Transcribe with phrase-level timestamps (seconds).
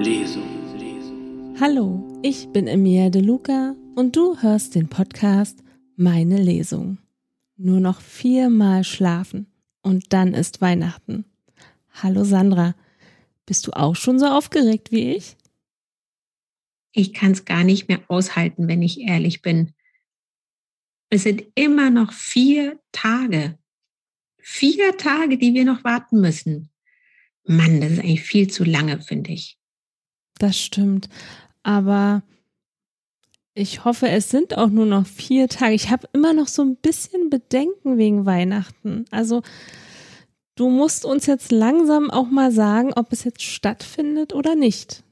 [0.00, 1.54] Lesung.
[1.60, 5.62] Hallo, ich bin Emilia De Luca und du hörst den Podcast
[5.96, 6.96] Meine Lesung.
[7.58, 9.46] Nur noch viermal schlafen
[9.82, 11.26] und dann ist Weihnachten.
[11.92, 12.74] Hallo Sandra,
[13.44, 15.36] bist du auch schon so aufgeregt wie ich?
[16.92, 19.74] Ich kann es gar nicht mehr aushalten, wenn ich ehrlich bin.
[21.10, 23.58] Es sind immer noch vier Tage.
[24.38, 26.69] Vier Tage, die wir noch warten müssen.
[27.44, 29.58] Mann, das ist eigentlich viel zu lange, finde ich.
[30.38, 31.08] Das stimmt.
[31.62, 32.22] Aber
[33.54, 35.74] ich hoffe, es sind auch nur noch vier Tage.
[35.74, 39.04] Ich habe immer noch so ein bisschen Bedenken wegen Weihnachten.
[39.10, 39.42] Also
[40.54, 45.02] du musst uns jetzt langsam auch mal sagen, ob es jetzt stattfindet oder nicht.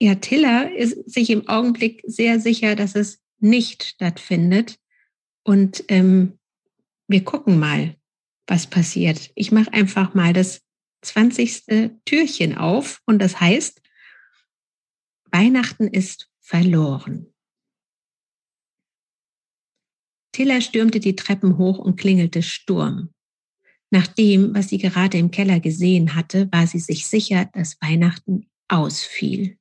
[0.00, 4.78] Ja, Tiller ist sich im Augenblick sehr sicher, dass es nicht stattfindet.
[5.44, 6.38] Und ähm,
[7.08, 7.96] wir gucken mal,
[8.46, 9.30] was passiert.
[9.34, 10.62] Ich mache einfach mal das
[11.02, 12.00] 20.
[12.04, 13.80] Türchen auf und das heißt,
[15.30, 17.32] Weihnachten ist verloren.
[20.32, 23.12] Tilla stürmte die Treppen hoch und klingelte Sturm.
[23.90, 28.50] Nach dem, was sie gerade im Keller gesehen hatte, war sie sich sicher, dass Weihnachten
[28.68, 29.58] ausfiel.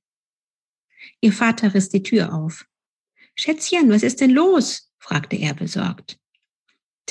[1.20, 2.66] Ihr Vater riss die Tür auf.
[3.36, 4.90] Schätzchen, was ist denn los?
[5.00, 6.21] fragte er besorgt.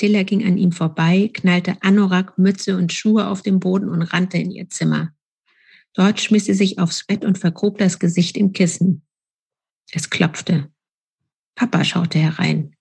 [0.01, 4.39] Tilla ging an ihm vorbei, knallte Anorak, Mütze und Schuhe auf den Boden und rannte
[4.39, 5.13] in ihr Zimmer.
[5.93, 9.05] Dort schmiss sie sich aufs Bett und vergrub das Gesicht im Kissen.
[9.91, 10.73] Es klopfte.
[11.53, 12.75] Papa schaute herein.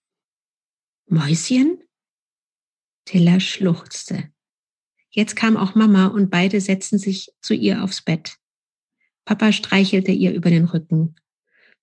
[1.09, 1.83] Mäuschen?
[3.05, 4.33] Tilla schluchzte.
[5.11, 8.39] Jetzt kam auch Mama und beide setzten sich zu ihr aufs Bett.
[9.27, 11.17] Papa streichelte ihr über den Rücken.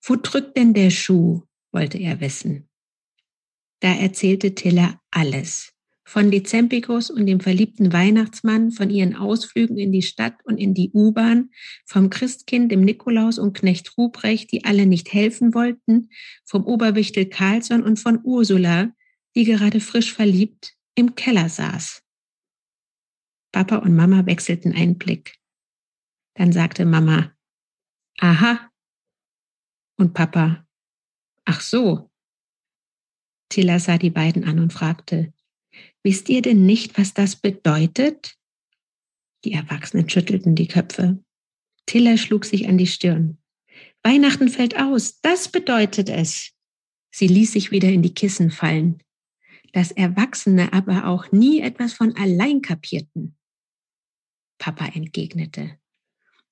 [0.02, 1.44] Wo drückt denn der Schuh?
[1.70, 2.67] wollte er wissen.
[3.80, 5.72] Da erzählte Tilla alles.
[6.04, 10.90] Von Dezempicus und dem verliebten Weihnachtsmann, von ihren Ausflügen in die Stadt und in die
[10.94, 11.50] U-Bahn,
[11.84, 16.08] vom Christkind, dem Nikolaus und Knecht Ruprecht, die alle nicht helfen wollten,
[16.46, 18.90] vom Oberwichtel Carlsson und von Ursula,
[19.36, 22.02] die gerade frisch verliebt im Keller saß.
[23.52, 25.38] Papa und Mama wechselten einen Blick.
[26.34, 27.32] Dann sagte Mama,
[28.18, 28.70] aha.
[29.96, 30.66] Und Papa,
[31.44, 32.07] ach so.
[33.48, 35.32] Tilla sah die beiden an und fragte,
[36.02, 38.36] wisst ihr denn nicht, was das bedeutet?
[39.44, 41.22] Die Erwachsenen schüttelten die Köpfe.
[41.86, 43.38] Tilla schlug sich an die Stirn.
[44.02, 46.52] Weihnachten fällt aus, das bedeutet es.
[47.10, 49.02] Sie ließ sich wieder in die Kissen fallen.
[49.72, 53.36] Dass Erwachsene aber auch nie etwas von allein kapierten.
[54.58, 55.78] Papa entgegnete.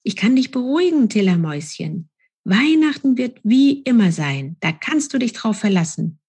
[0.03, 2.11] Ich kann dich beruhigen, Tilla Mäuschen.
[2.45, 4.57] Weihnachten wird wie immer sein.
[4.61, 6.21] Da kannst du dich drauf verlassen.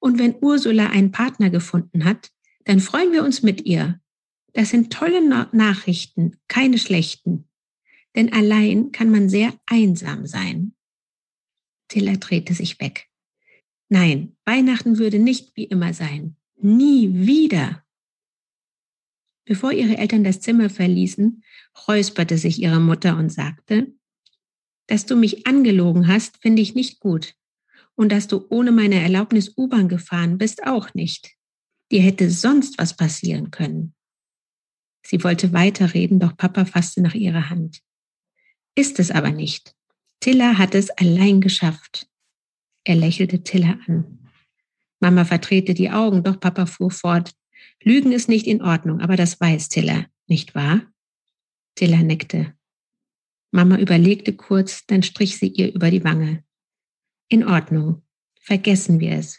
[0.00, 2.30] Und wenn Ursula einen Partner gefunden hat,
[2.64, 4.00] dann freuen wir uns mit ihr.
[4.52, 7.48] Das sind tolle Nachrichten, keine schlechten.
[8.16, 10.74] Denn allein kann man sehr einsam sein.
[11.88, 13.08] Tilla drehte sich weg.
[13.88, 16.36] Nein, Weihnachten würde nicht wie immer sein.
[16.56, 17.84] Nie wieder.
[19.44, 21.42] Bevor ihre Eltern das Zimmer verließen,
[21.88, 23.92] räusperte sich ihre Mutter und sagte,
[24.86, 27.34] dass du mich angelogen hast, finde ich nicht gut.
[28.00, 31.36] Und dass du ohne meine Erlaubnis U-Bahn gefahren bist, auch nicht.
[31.92, 33.94] Dir hätte sonst was passieren können.
[35.04, 37.82] Sie wollte weiterreden, doch Papa fasste nach ihrer Hand.
[38.74, 39.74] Ist es aber nicht.
[40.18, 42.08] Tilla hat es allein geschafft.
[42.84, 44.30] Er lächelte Tilla an.
[45.00, 47.34] Mama verdrehte die Augen, doch Papa fuhr fort.
[47.82, 50.80] Lügen ist nicht in Ordnung, aber das weiß Tilla, nicht wahr?
[51.74, 52.54] Tilla nickte.
[53.50, 56.44] Mama überlegte kurz, dann strich sie ihr über die Wange.
[57.30, 58.02] In Ordnung.
[58.40, 59.38] Vergessen wir es.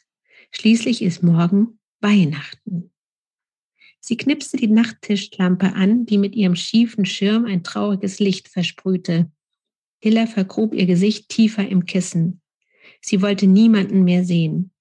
[0.51, 2.89] Schließlich ist morgen Weihnachten.
[3.99, 9.29] Sie knipste die Nachttischlampe an, die mit ihrem schiefen Schirm ein trauriges Licht versprühte.
[9.99, 12.41] Hilla vergrub ihr Gesicht tiefer im Kissen.
[13.01, 14.71] Sie wollte niemanden mehr sehen.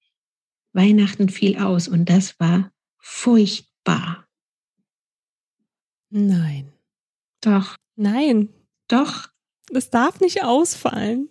[0.71, 4.25] Weihnachten fiel aus und das war furchtbar.
[6.09, 6.71] Nein.
[7.41, 7.75] Doch.
[7.97, 8.53] Nein.
[8.87, 9.27] Doch.
[9.73, 11.27] Es darf nicht ausfallen.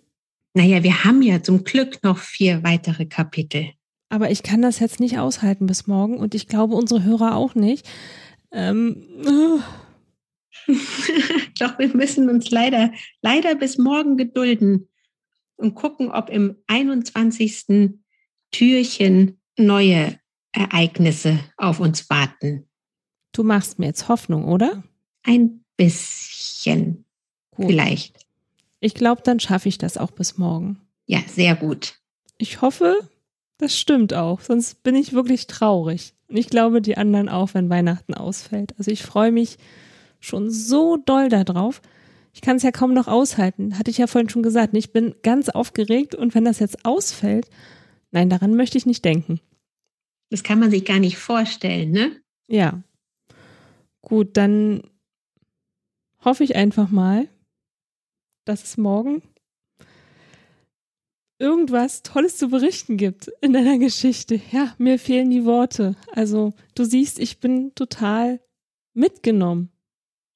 [0.53, 3.69] Naja, wir haben ja zum Glück noch vier weitere Kapitel.
[4.09, 7.55] Aber ich kann das jetzt nicht aushalten bis morgen und ich glaube unsere Hörer auch
[7.55, 7.87] nicht.
[8.51, 9.07] Ähm,
[11.59, 14.89] Doch, wir müssen uns leider, leider bis morgen gedulden
[15.55, 17.93] und gucken, ob im 21.
[18.51, 20.19] Türchen neue
[20.51, 22.67] Ereignisse auf uns warten.
[23.31, 24.83] Du machst mir jetzt Hoffnung, oder?
[25.23, 27.05] Ein bisschen.
[27.51, 27.67] Gut.
[27.67, 28.30] Vielleicht.
[28.81, 30.81] Ich glaube, dann schaffe ich das auch bis morgen.
[31.05, 31.99] Ja, sehr gut.
[32.37, 32.97] Ich hoffe,
[33.57, 34.41] das stimmt auch.
[34.41, 36.15] Sonst bin ich wirklich traurig.
[36.27, 38.73] Und ich glaube, die anderen auch, wenn Weihnachten ausfällt.
[38.79, 39.57] Also ich freue mich
[40.19, 41.81] schon so doll darauf.
[42.33, 43.77] Ich kann es ja kaum noch aushalten.
[43.77, 44.75] Hatte ich ja vorhin schon gesagt.
[44.75, 47.49] Ich bin ganz aufgeregt und wenn das jetzt ausfällt,
[48.09, 49.39] nein, daran möchte ich nicht denken.
[50.31, 52.15] Das kann man sich gar nicht vorstellen, ne?
[52.47, 52.81] Ja.
[54.01, 54.81] Gut, dann
[56.23, 57.27] hoffe ich einfach mal,
[58.45, 59.21] dass es morgen
[61.41, 64.39] irgendwas Tolles zu berichten gibt in deiner Geschichte.
[64.51, 65.95] Ja, mir fehlen die Worte.
[66.13, 68.39] Also du siehst, ich bin total
[68.93, 69.71] mitgenommen.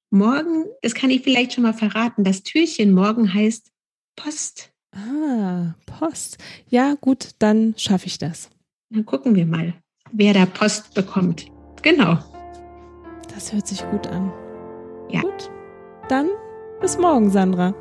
[0.09, 3.71] Morgen, das kann ich vielleicht schon mal verraten, das Türchen morgen heißt
[4.15, 4.71] Post.
[4.91, 6.37] Ah, Post.
[6.69, 8.49] Ja, gut, dann schaffe ich das.
[8.89, 9.73] Dann gucken wir mal,
[10.11, 11.45] wer da Post bekommt.
[11.81, 12.17] Genau.
[13.33, 14.31] Das hört sich gut an.
[15.09, 15.21] Ja.
[15.21, 15.51] Gut,
[16.07, 16.29] dann
[16.79, 17.75] bis morgen, Sandra.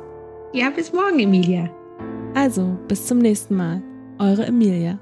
[0.53, 1.69] Ja, bis morgen, Emilia.
[2.33, 3.81] Also, bis zum nächsten Mal.
[4.19, 4.97] Eure Emilia.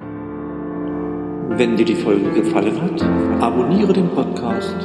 [1.49, 3.01] Wenn dir die Folge gefallen hat,
[3.41, 4.75] abonniere den Podcast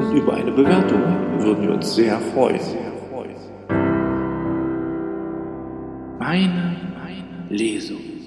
[0.00, 1.00] und über eine Bewertung
[1.38, 2.60] würden wir uns sehr freuen.
[6.18, 6.76] Meine
[7.48, 8.17] Lesung.